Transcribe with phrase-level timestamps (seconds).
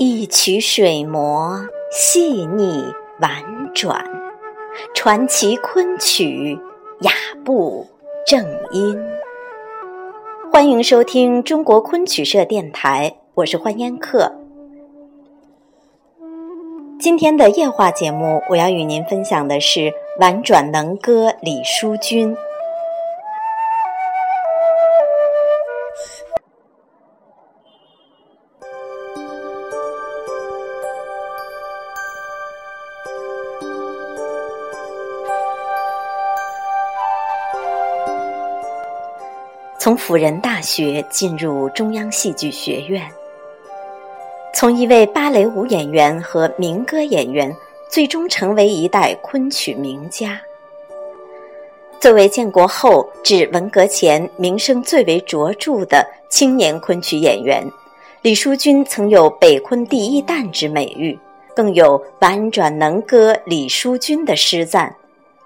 [0.00, 2.84] 一曲水磨细腻
[3.20, 3.42] 婉
[3.74, 4.04] 转，
[4.94, 6.56] 传奇昆曲
[7.00, 7.10] 雅
[7.44, 7.84] 步
[8.24, 8.96] 正音。
[10.52, 14.32] 欢迎收听中国昆曲社电台，我是欢烟客。
[17.00, 22.36] 今天的夜话节目，我要与您分享的是婉转能歌李淑君。
[39.88, 43.02] 从辅仁大学进入中央戏剧学院，
[44.52, 47.50] 从一位芭蕾舞演员和民歌演员，
[47.88, 50.38] 最终成为一代昆曲名家。
[51.98, 57.64] 作为建国后至文革前名声最为卓著的青年昆曲演员，
[58.20, 61.18] 李淑君曾有“北昆第一旦”之美誉，
[61.56, 64.94] 更有“婉转能歌李淑君”的诗赞。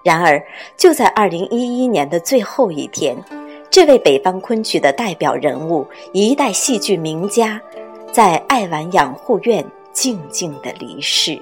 [0.03, 0.43] 然而，
[0.75, 3.15] 就在二零一一年的最后一天。
[3.73, 7.59] 这位北方昆曲的代表人物，一代戏剧名家，
[8.11, 11.41] 在爱晚养护院静静的离世，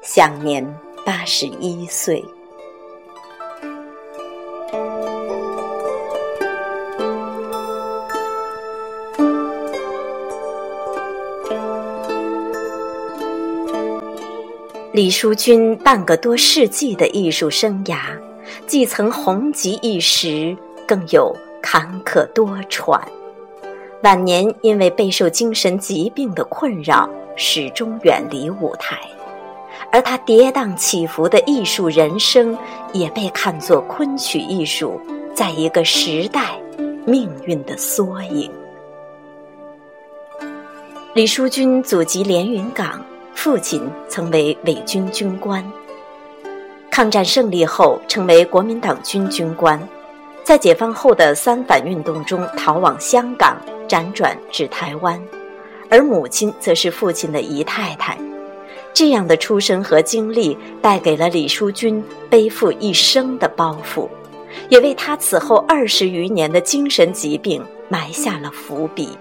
[0.00, 0.64] 享年
[1.04, 2.24] 八十一岁。
[14.92, 18.16] 李淑君半个多世纪的艺术生涯，
[18.68, 21.36] 既曾红极一时，更有。
[21.62, 23.00] 坎坷多舛，
[24.02, 28.98] 晚年因为备受精神疾病的困扰，始终远离舞台。
[29.90, 32.56] 而他跌宕起伏的艺术人生，
[32.92, 35.00] 也被看作昆曲艺术
[35.34, 36.58] 在一个时代
[37.06, 38.50] 命运的缩影。
[41.14, 45.64] 李淑君祖籍连云港，父亲曾为伪军军官。
[46.90, 49.78] 抗战胜利后，成为国民党军军官。
[50.44, 53.56] 在解放后的三反运动中逃往香港，
[53.88, 55.20] 辗转至台湾，
[55.88, 58.18] 而母亲则是父亲的姨太太。
[58.92, 64.08] 这样的出身和经历，带给了李淑君背负一生的包袱，
[64.68, 69.16] 也为她此后二十余年的精神疾病埋下了伏笔。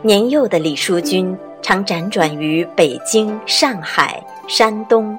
[0.00, 5.18] 年幼的李淑君常辗转于北京、上海、山东。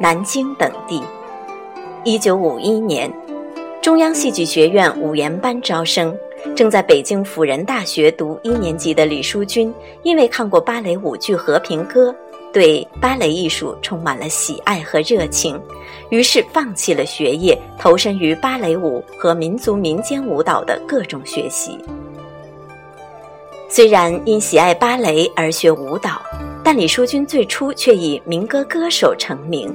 [0.00, 1.02] 南京等地。
[2.04, 3.12] 一九五一年，
[3.82, 6.16] 中央戏剧学院五研班招生，
[6.54, 12.12] 正在北京辅仁大学读一年级的李淑君，因为看过芭蕾舞剧《和平歌》，
[12.52, 15.60] 对芭蕾艺术充满了喜爱和热情，
[16.10, 21.76] 于是放弃了学业，投身于芭蕾舞和民族民间舞蹈的各种学习。
[23.68, 26.22] 虽然因喜爱芭蕾而学舞蹈，
[26.64, 29.74] 但李淑君最初却以民歌歌手成名。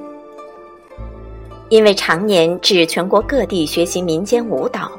[1.74, 4.92] 因为常年至全国各地学习民间舞蹈，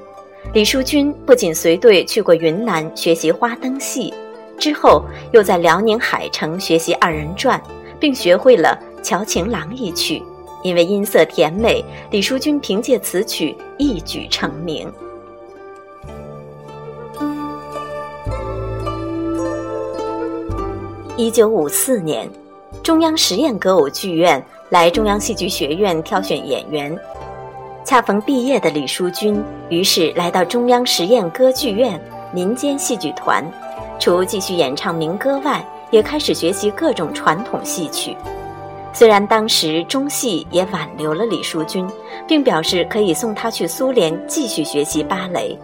[0.52, 4.12] 李淑君不仅随队去过云南学习花灯戏，
[4.58, 7.62] 之后又在辽宁海城学习二人转，
[8.00, 10.20] 并学会了《乔情郎》一曲。
[10.64, 14.92] 因为音色甜美，李淑君凭借此曲一举成名。
[21.16, 22.28] 一九五四年，
[22.82, 24.44] 中央实验歌舞剧院。
[24.70, 26.98] 来中央戏剧学院挑选演员，
[27.84, 32.00] 恰逢毕业的李淑君，于是来到中央实验歌剧院
[32.32, 33.44] 民间戏剧团，
[34.00, 38.16] 除继续演唱民歌外，也开始学习各种传统戏曲。
[38.92, 41.88] 虽然当时中戏也挽留了李淑君，
[42.26, 45.56] 并表示可以送她去苏联继续学习芭蕾，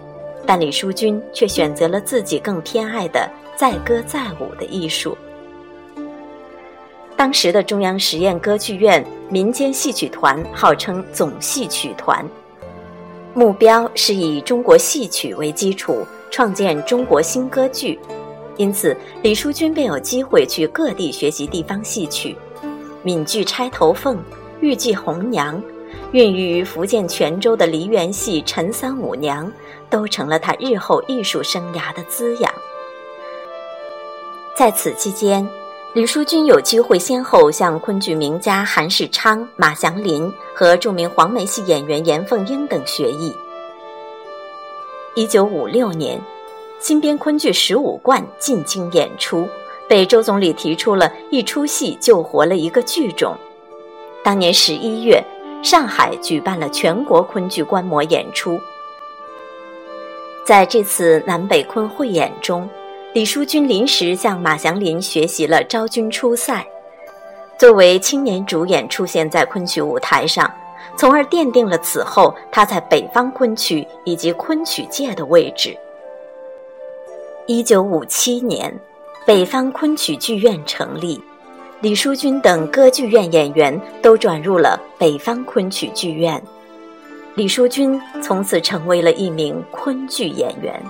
[0.47, 5.17] 但李淑君却选择了自己更偏爱的载歌载舞的艺术。
[7.21, 12.27] 当时的中央实验歌剧院民间戏曲团号称总戏曲团，
[13.35, 18.01] 目标是以中国戏曲为基础创建中国新歌剧，
[18.57, 22.35] 因此李淑君便有机会去各地学习地方戏曲，
[23.03, 24.17] 闽剧《钗头凤》、
[24.63, 25.63] 豫剧《红娘》，
[26.13, 29.47] 孕育于福建泉州的梨园戏《陈三五娘》，
[29.91, 32.51] 都成了他日后艺术生涯的滋养。
[34.57, 35.47] 在此期间。
[35.93, 43.35] 李淑君有机会先后向昆剧名家韩世昌、马祥林和著名黄梅戏演员严凤英等学艺。
[45.17, 46.21] 一九五六年，
[46.79, 49.49] 新编昆剧《十五贯》进京演出，
[49.89, 53.37] 被周总理提出了一出戏救活了一个剧种。
[54.23, 55.21] 当年十一月，
[55.61, 58.61] 上海举办了全国昆剧观摩演出。
[60.45, 62.69] 在这次南北昆汇演中，
[63.13, 66.55] 李淑君临时向马祥林学习了《昭君出塞》，
[67.59, 70.49] 作为青年主演出现在昆曲舞台上，
[70.97, 75.77] 从而奠定了此后他在北方昆曲以及昆曲界的位置。
[77.49, 78.73] 一九五七年，
[79.27, 81.21] 北方昆曲剧院成立，
[81.81, 86.41] 李淑君等歌剧院演员都转入了北方昆曲剧院。
[87.35, 90.81] 李淑君从此成为了一名昆剧演员，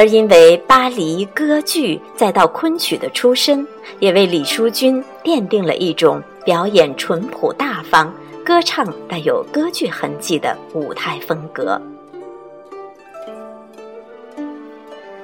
[0.00, 3.66] 而因为巴黎歌剧再到昆曲的出身，
[3.98, 8.10] 也为李淑君奠定了一种表演淳朴大方、
[8.42, 11.78] 歌唱带有歌剧痕迹的舞台风格。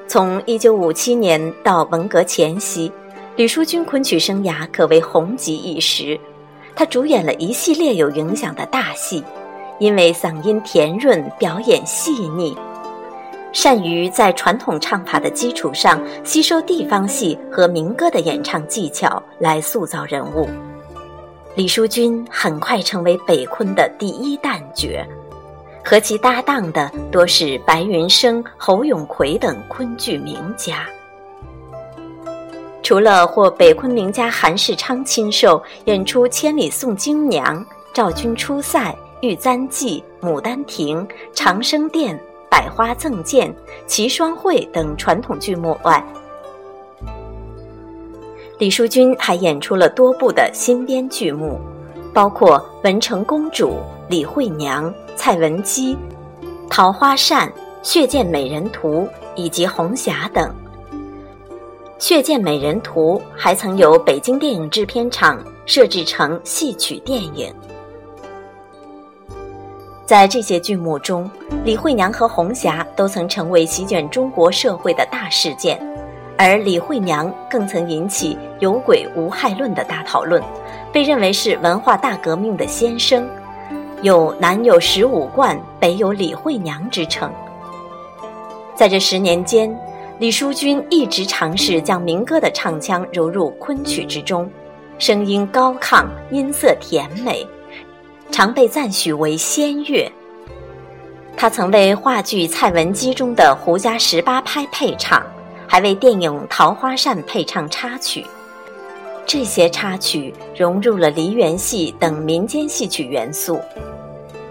[0.06, 2.92] 从一九五七年到文革前夕，
[3.34, 6.20] 李淑君昆曲生涯可谓红极一时。
[6.74, 9.24] 他主演了一系列有影响的大戏，
[9.78, 12.54] 因为嗓音甜润、表演细腻，
[13.56, 20.46] 善于在传统唱法的基础上吸收地方戏和民歌的演唱技巧来塑造人物。
[21.54, 25.02] 李淑君很快成为北昆的第一旦角，
[25.82, 30.86] 和其搭档的多是白云生、侯永奎等昆剧名家。
[32.82, 37.58] 除了获北昆名家韩世昌亲授演出《千里送京娘》
[37.94, 38.80] 《赵君出塞》
[39.22, 40.98] 《玉簪记》《牡丹亭》
[41.32, 42.14] 《长生殿》
[42.50, 43.48] 《百花赠剑》
[43.86, 46.02] 《齐双会》等传统剧目外，
[48.58, 51.60] 李淑君还演出了多部的新编剧目，
[52.14, 53.68] 包括《文成公主》
[54.08, 54.84] 《李惠娘》
[55.14, 55.94] 《蔡文姬》
[56.70, 57.48] 《桃花扇》
[57.82, 59.02] 《血溅美人图》
[59.34, 60.48] 以及《红霞》等。
[61.98, 67.52] 《血溅美人图》还曾由北京电影制片厂设置成戏曲电影。
[70.06, 71.28] 在这些剧目中，
[71.64, 75.76] 李惠娘和红霞都曾成为席卷中国社会的大事件，
[76.38, 80.40] 而李惠娘更曾引起“有鬼无害论”的大讨论，
[80.92, 83.28] 被认为是文化大革命的先声，
[84.00, 87.28] 有“南有十五贯，北有李惠娘”之称。
[88.76, 89.76] 在这十年间，
[90.20, 94.48] 李淑君一直尝试将民歌的唱腔融入昆曲之中，
[95.00, 97.44] 声音高亢，音色甜美，
[98.30, 100.10] 常被赞许为仙乐。
[101.36, 105.22] 他曾为话剧《蔡文姬》中的胡家十八拍配唱，
[105.66, 108.24] 还为电影《桃花扇》配唱插曲。
[109.26, 113.60] 这些插曲融入了梨园戏等民间戏曲元素。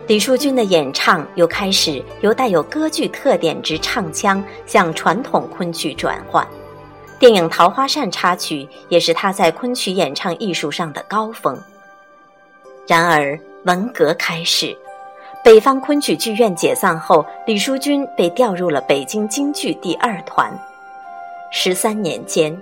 [0.08, 6.46] 李淑君的演唱又开始由带有歌剧特点之唱腔向传统昆曲转换，
[7.18, 11.58] 电影《桃花扇》插曲也是他在昆曲演唱艺术上的高峰。
[12.86, 14.78] 然而，文革开始，
[15.44, 20.54] 北方昆曲剧院解散后，李淑君被调入了北京京剧第二团。
[21.52, 22.56] 十三年间，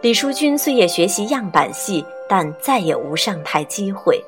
[0.00, 4.22] 李淑君虽也学习样板戏，但再也无上台机会。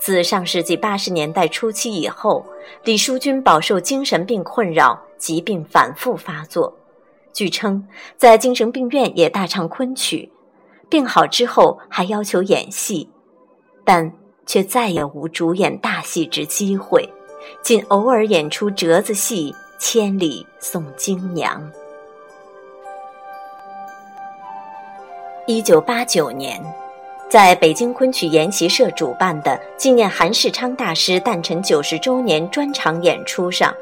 [0.00, 2.44] 自上世纪八十年代初期以后，
[2.82, 6.76] 李淑君饱受精神病困扰，疾病反复发作。
[7.32, 10.32] 据称，在精神病院也大唱昆曲，
[10.88, 13.08] 病好之后还要求演戏，
[13.84, 14.12] 但
[14.46, 17.08] 却再也无主演大戏之机会，
[17.62, 21.60] 仅偶尔演出折子戏《千里送京娘》。
[25.46, 26.62] 一九八九年。
[27.30, 33.74] 在北京昆曲研习社主办的纪念韩世昌大师诞辰九十周年专场演出上，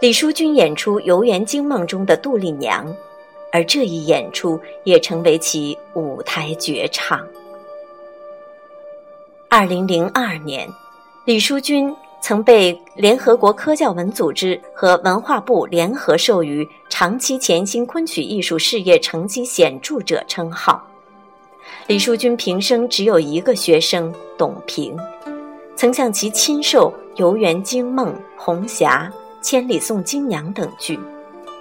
[0.00, 2.86] 李淑君演出《游园惊梦》中的杜丽娘，
[3.52, 7.20] 而这一演出也成为其舞台绝唱。
[9.56, 10.68] 二零零二年，
[11.24, 20.84] 李淑君曾被联合国科教文组织和文化部联合授予“长期潜心昆曲艺术事业成绩显著者”称号。
[21.86, 24.98] 李淑君平生只有一个学生董平，
[25.76, 29.08] 曾向其亲授《游园惊梦》《红霞》
[29.40, 30.98] 《千里送京娘》等剧，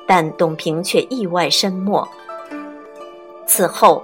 [0.08, 2.04] 但董平却意外身没。
[3.46, 4.04] 此后，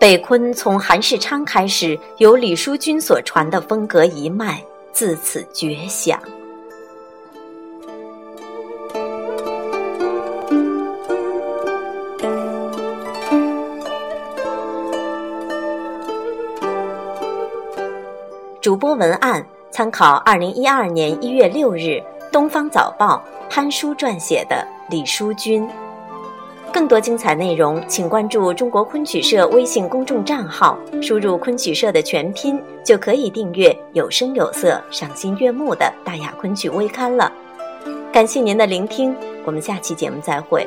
[0.00, 4.62] 北昆从韩世昌开始，由李淑君所传的风格一脉
[4.92, 6.16] 自此绝响。
[18.60, 21.78] 主播文案参考二零一二年一月六日
[22.30, 23.20] 《东方早报》
[23.52, 25.66] 潘叔撰写的《李淑君》。
[26.78, 37.32] 更多精彩内容，请关注中国昆曲社微信公众账号，输入“昆曲社”的全拼，就可以订阅有声有色、赏心悦目的大雅昆曲微刊了。
[38.12, 39.12] 感谢您的聆听，
[39.44, 40.64] 我们下期节目再会。